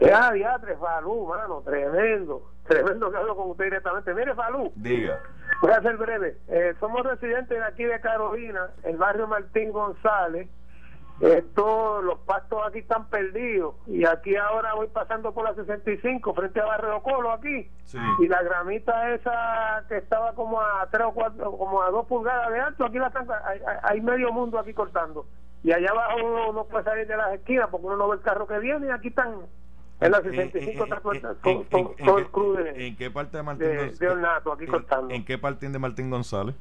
[0.00, 2.42] Ya, diatre, Falú, mano, tremendo.
[2.68, 4.14] Tremendo que hablo con usted directamente.
[4.14, 5.18] Mire, Falú, Diga.
[5.60, 6.36] voy a ser breve.
[6.48, 10.48] Eh, somos residentes de aquí de Carolina, el barrio Martín González.
[11.20, 13.74] Esto, los pastos aquí están perdidos.
[13.86, 17.70] Y aquí ahora voy pasando por la 65, frente a Barrio Colo aquí.
[17.84, 17.98] Sí.
[18.20, 22.50] Y la gramita esa que estaba como a tres o cuatro, como a dos pulgadas
[22.50, 23.26] de alto, aquí la están,
[23.82, 25.26] hay, medio mundo aquí cortando.
[25.62, 28.22] Y allá abajo uno no puede salir de las esquinas porque uno no ve el
[28.22, 29.34] carro que viene y aquí están
[30.00, 33.98] en la 65 está todo- el crew de- en qué parte de Martín de, González?
[33.98, 35.14] de Ornato aquí en, cortando.
[35.14, 36.54] en qué parte de Martín González?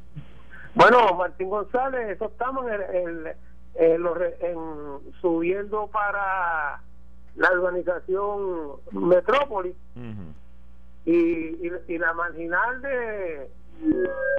[0.75, 3.35] Bueno, Martín González, eso estamos en, el-
[3.75, 6.81] en los re- en- subiendo para
[7.35, 9.75] la urbanización Metrópolis
[11.05, 13.49] y, y, y la marginal de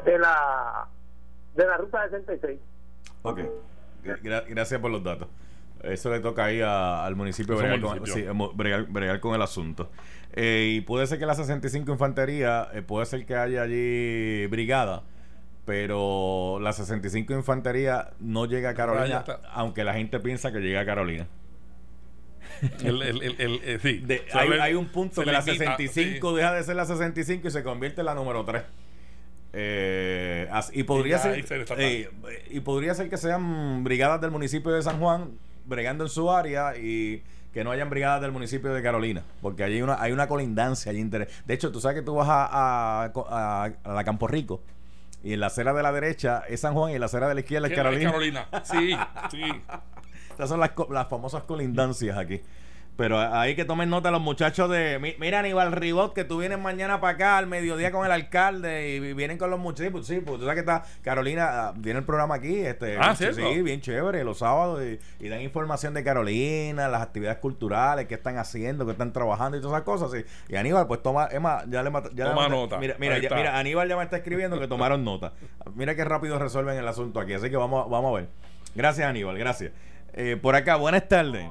[0.05, 0.87] de la
[1.57, 2.59] de la ruta 66.
[3.23, 3.41] Ok.
[4.05, 5.29] Gra- gracias por los datos.
[5.83, 8.25] Eso le toca ahí a- al municipio bregar con, sí,
[8.93, 9.91] bregar con el asunto.
[10.33, 15.03] Eh, y puede ser que la 65 Infantería, eh, puede ser que haya allí brigada,
[15.71, 20.81] pero la 65 Infantería no llega a Ah, Carolina, aunque la gente piensa que llega
[20.81, 21.29] a Carolina.
[22.83, 23.99] El, el, el, el- eh, sí.
[23.99, 26.37] De- Se hay, un punto que la limita, 65 sí.
[26.37, 28.63] deja de ser la 65 y se convierte en la número 3.
[29.53, 32.11] Eh, y podría Y ser eh,
[32.51, 36.77] y podría ser que sean brigadas del municipio de San Juan bregando en su área
[36.77, 37.23] y
[37.55, 40.91] que no hayan brigadas del municipio de Carolina porque allí hay una hay una colindancia
[40.93, 44.29] allí inter- de hecho tú sabes que tú vas a, a, a- a la Campo
[44.29, 44.63] Rico
[45.23, 47.35] y en la acera de la derecha es San Juan y en la acera de
[47.35, 48.49] la izquierda es ¿Quién es Carolina Carolina.
[48.65, 48.97] Sí,
[49.31, 49.43] sí.
[50.31, 52.41] Estas son las, las famosas colindancias aquí.
[53.01, 54.99] Pero ahí que tomen nota los muchachos de.
[54.99, 58.91] mi- Mira, Aníbal Ribot, que tú vienes mañana para acá al mediodía con el alcalde
[58.91, 59.91] y vienen con los muchachos.
[59.91, 62.59] Pues sí, pues tú sabes que está Carolina, ah, viene el programa aquí.
[62.61, 64.83] Este, Ah, sí, sí, bien chévere, los sábados.
[64.85, 69.57] Y, y dan información de Carolina, las actividades culturales, qué están haciendo, qué están trabajando
[69.57, 70.11] y todas esas cosas.
[70.11, 70.23] sí.
[70.53, 72.77] Y Aníbal, pues toma, Emma, ya le ya Toma nota.
[72.77, 75.33] Mira, mira, ya- mira, Aníbal ya me está escribiendo que tomaron nota.
[75.75, 77.33] Mira qué rápido resuelven el asunto aquí.
[77.33, 78.29] Así que vamos, vamos a ver.
[78.75, 79.73] Gracias, Aníbal, gracias.
[80.13, 81.47] Eh, por acá, buenas tardes.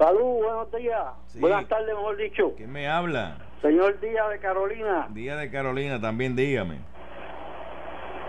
[0.00, 1.04] Salud, buenos días.
[1.26, 1.40] Sí.
[1.40, 2.54] Buenas tardes, mejor dicho.
[2.56, 3.36] ¿Quién me habla?
[3.60, 5.06] Señor Díaz de Carolina.
[5.10, 6.78] Día de Carolina, también dígame.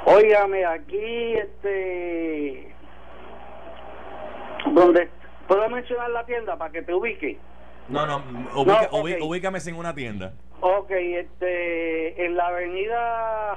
[0.05, 2.75] Óigame, aquí, este.
[4.73, 5.09] Donde.
[5.47, 7.39] ¿Puedo mencionar la tienda para que te ubique?
[7.87, 8.21] No, no,
[8.55, 8.89] ubica-
[9.23, 10.33] ubícame sin una tienda.
[10.59, 12.25] Ok, este.
[12.25, 13.55] En la avenida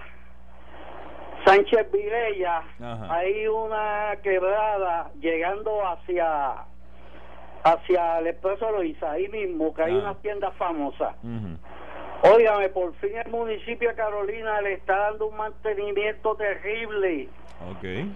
[1.44, 2.62] Sánchez Vilella
[3.10, 6.66] hay una quebrada llegando hacia.
[7.64, 9.98] Hacia el Expreso Loiza, ahí mismo, que hay Ah.
[10.00, 11.16] unas tiendas famosas.
[12.22, 17.28] Óigame, por fin el municipio de Carolina le está dando un mantenimiento terrible.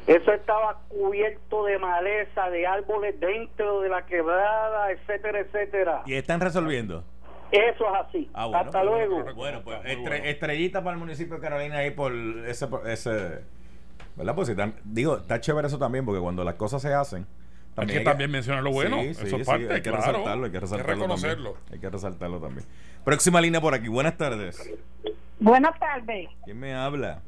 [0.06, 6.02] Eso estaba cubierto de maleza, de árboles dentro de la quebrada, etcétera, etcétera.
[6.06, 7.02] ¿Y están resolviendo?
[7.50, 8.30] Eso es así.
[8.34, 9.24] Ah, bueno, Hasta luego.
[9.34, 12.12] Bueno, pues estre- estrellita para el municipio de Carolina ahí por
[12.46, 13.40] ese, ese
[14.16, 14.34] ¿verdad?
[14.34, 17.26] Pues si tan- digo, está chévere eso también porque cuando las cosas se hacen
[17.80, 19.00] Hay que también mencionar lo bueno.
[19.02, 20.06] Sí, sí, Eso es sí, parte, hay que claro.
[20.06, 21.52] resaltarlo, hay que Hay que resaltarlo reconocerlo.
[21.52, 21.72] también.
[21.74, 22.66] Hay que resaltarlo también.
[23.04, 23.88] Próxima línea por aquí.
[23.88, 24.70] Buenas tardes.
[25.40, 26.28] Buenas tardes.
[26.44, 27.22] ¿Quién me habla?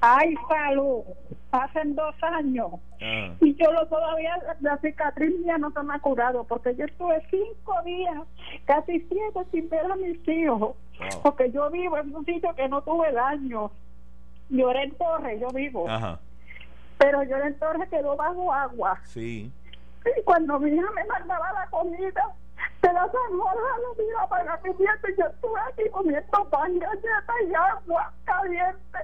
[0.00, 1.02] Ay, salud.
[1.50, 2.68] Hacen dos años.
[3.02, 6.84] Ah, Y yo lo todavía, la cicatriz mía no se me ha curado porque yo
[6.84, 8.22] estuve cinco días,
[8.66, 10.60] casi siete, sin ver a mis hijos.
[10.98, 11.22] Wow.
[11.22, 13.70] Porque yo vivo en un sitio que no tuve daño.
[14.50, 15.88] Lloré en Torre, yo vivo.
[15.88, 16.20] Ajá.
[16.98, 19.00] Pero Lloré en Torre quedó bajo agua.
[19.04, 19.50] Sí.
[20.04, 22.34] Y cuando mi hija me mandaba la comida,
[22.82, 27.36] de la Jorge lo mira para mi nieto y yo estuve aquí comiendo pan, galletas
[27.46, 28.98] y agua caliente.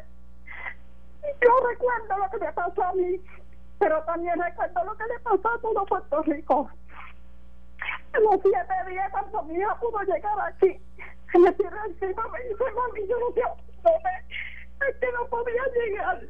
[1.22, 3.20] Y yo recuerdo lo que me pasó a mí,
[3.78, 6.70] pero también recuerdo lo que le pasó a todo Puerto Rico.
[8.14, 10.80] En los siete días cuando mi hija pudo llegar aquí,
[11.38, 13.42] me tiró encima, me dice, mami, yo no sé
[13.82, 16.20] dónde, es que no podía llegar.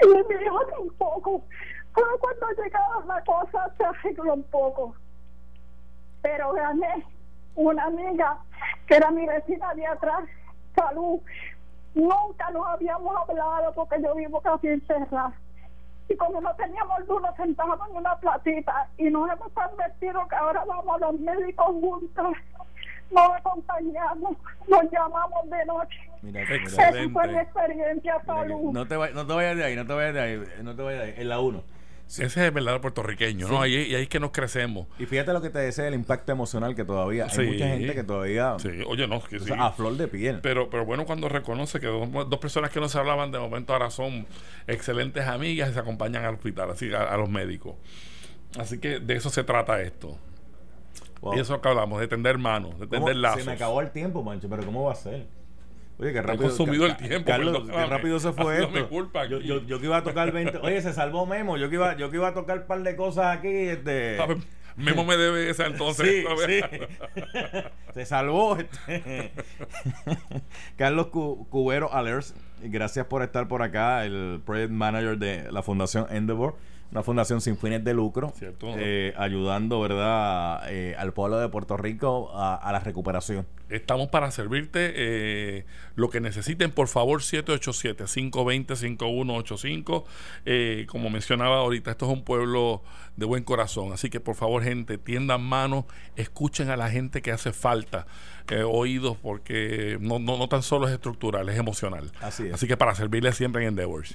[0.00, 1.44] Y mi hijo tampoco.
[1.94, 4.94] Pero cuando llegaron la cosa se arregló un poco.
[6.22, 7.04] Pero gané
[7.54, 8.38] una amiga
[8.86, 10.24] que era mi vecina de atrás,
[10.74, 11.20] salud.
[11.94, 15.32] Nunca nos habíamos hablado porque yo vivo casi encerrada.
[16.08, 20.36] Y como no teníamos luz, nos sentábamos en una platita y nos hemos convertido que
[20.36, 22.36] ahora vamos a los médicos juntos.
[23.10, 24.36] Nos acompañamos,
[24.68, 25.98] nos llamamos de noche.
[26.22, 28.72] Mira, Esa fue mi experiencia, salud.
[28.72, 30.82] No te, vay- no te vayas de ahí, no te vayas de ahí, no te
[30.82, 31.14] vayas de ahí.
[31.16, 31.62] En la 1.
[32.08, 33.60] Ese es el verdadero puertorriqueño, ¿no?
[33.60, 34.86] Ahí, y ahí es que nos crecemos.
[34.98, 37.42] Y fíjate lo que te decía el impacto emocional que todavía Sí.
[37.42, 39.44] hay mucha gente que todavía Sí, oye, no, que o sí.
[39.46, 40.40] sea, a flor de piel.
[40.40, 43.74] Pero, pero bueno cuando reconoce que dos, dos personas que no se hablaban de momento
[43.74, 44.26] ahora son
[44.66, 47.74] excelentes amigas y se acompañan al hospital, así a, a los médicos.
[48.58, 50.16] Así que de eso se trata esto.
[51.20, 51.32] Wow.
[51.32, 53.04] Y eso es lo que hablamos, de tender manos, de ¿Cómo?
[53.04, 53.40] tender lazos.
[53.42, 55.26] Se me acabó el tiempo, Mancho, pero ¿cómo va a ser?
[55.98, 56.44] Oye, qué rápido.
[56.44, 58.88] consumido el tiempo, Carlos, qué rápido se fue esto.
[58.88, 60.58] culpa yo, yo, yo que iba a tocar 20.
[60.58, 61.56] Oye, se salvó Memo.
[61.56, 63.48] Yo que iba, yo que iba a tocar un par de cosas aquí.
[63.48, 64.16] Este...
[64.76, 66.24] Memo me debe esa entonces.
[66.46, 66.60] Sí.
[67.94, 68.56] Se salvó.
[68.56, 69.32] este.
[70.76, 76.06] Carlos Cu- Cubero Alers, gracias por estar por acá, el Project Manager de la Fundación
[76.10, 76.56] Endeavor,
[76.90, 78.68] una fundación sin fines de lucro, Cierto.
[78.76, 83.46] eh, ayudando verdad Eh, al pueblo de Puerto Rico a, a la recuperación.
[83.68, 84.92] Estamos para servirte.
[84.96, 85.64] eh,
[85.96, 90.04] lo que necesiten, por favor, 787-520-5185.
[90.46, 92.82] Eh, como mencionaba ahorita, esto es un pueblo
[93.16, 93.92] de buen corazón.
[93.92, 95.84] Así que, por favor, gente, tiendan manos,
[96.16, 98.06] escuchen a la gente que hace falta.
[98.64, 102.10] oídos, porque no, no, no tan solo es estructural, es emocional.
[102.22, 102.54] Así es.
[102.54, 104.06] Así que para servirle siempre en Endeavors.